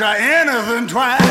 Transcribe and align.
Try 0.00 0.16
anything 0.16 0.86
twice. 0.86 1.29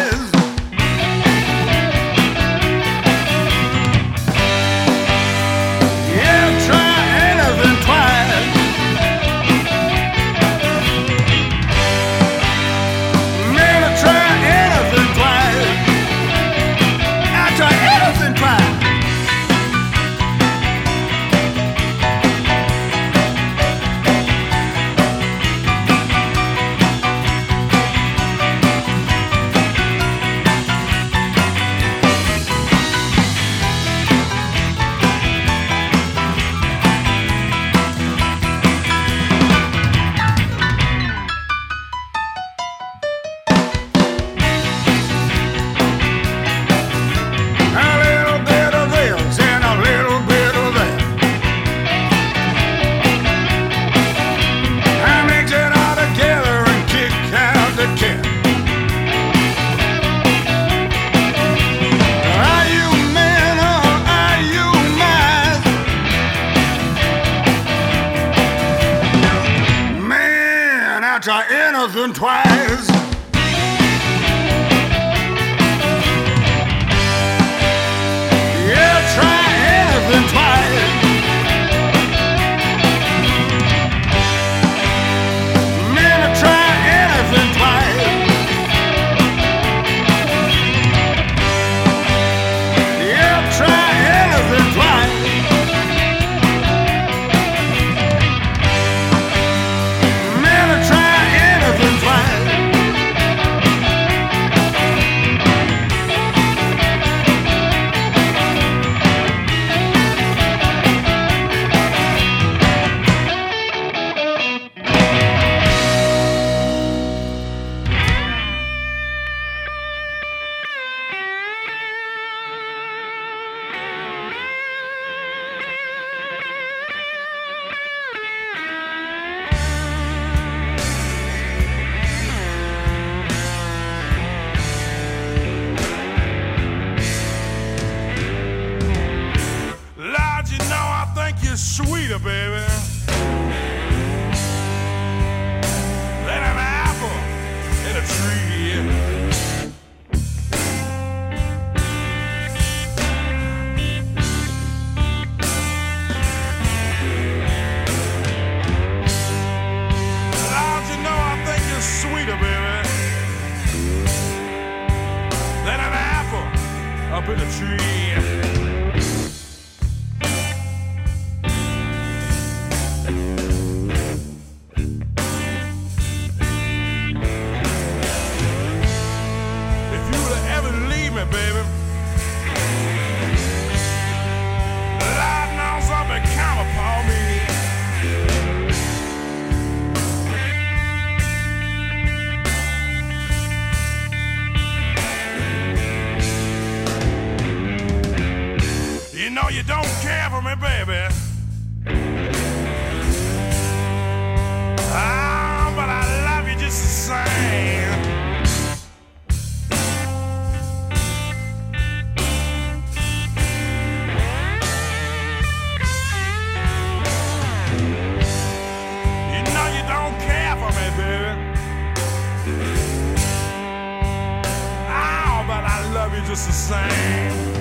just 226.39 226.47
the 226.47 226.53
same. 226.53 227.58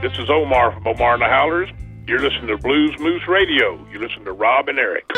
This 0.00 0.16
is 0.16 0.30
Omar 0.30 0.72
from 0.72 0.86
Omar 0.86 1.14
and 1.14 1.22
the 1.22 1.26
Howlers. 1.26 1.68
You're 2.06 2.20
listening 2.20 2.46
to 2.46 2.56
Blues 2.56 2.96
Moose 3.00 3.26
Radio. 3.26 3.84
You 3.90 3.98
listen 3.98 4.24
to 4.26 4.32
Rob 4.32 4.68
and 4.68 4.78
Eric. 4.78 5.17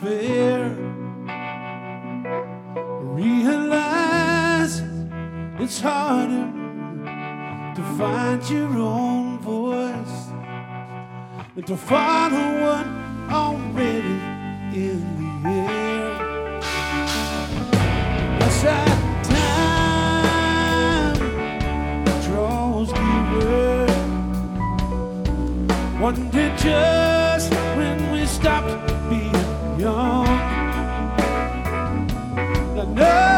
despair. 0.00 0.76
Realize 3.02 4.82
it's 5.58 5.80
harder 5.80 6.52
to 7.74 7.82
find 7.98 8.50
your 8.50 8.78
own 8.78 9.38
voice 9.38 10.30
than 11.54 11.64
to 11.64 11.76
follow 11.76 12.60
one 12.74 13.30
already 13.30 14.20
in 14.74 15.42
the 15.42 15.48
air. 15.48 16.60
Yes, 18.40 18.64
I 18.64 18.96
One 25.98 26.30
day 26.30 26.54
just 26.56 27.52
when 27.74 28.12
we 28.12 28.26
stopped 28.26 28.95
young. 29.86 30.26
I 32.78 32.84
know 32.96 33.35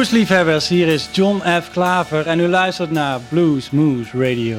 Bluesliefhebbers, 0.00 0.68
hier 0.68 0.88
is 0.88 1.08
John 1.12 1.42
F. 1.62 1.70
Klaver 1.70 2.26
en 2.26 2.40
u 2.40 2.48
luistert 2.48 2.90
naar 2.90 3.20
Blues 3.28 3.70
Moose 3.70 4.10
Radio. 4.12 4.58